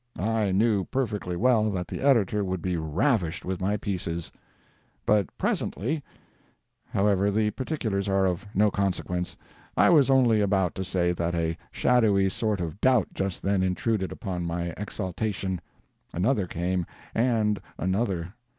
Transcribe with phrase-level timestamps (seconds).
[0.17, 4.31] I knew perfectly well that the editor would be ravished with my pieces.
[5.05, 6.01] But presently—
[6.89, 9.37] However, the particulars are of no consequence.
[9.77, 14.11] I was only about to say that a shadowy sort of doubt just then intruded
[14.11, 15.61] upon my exaltation.
[16.15, 18.33] Another came, and another.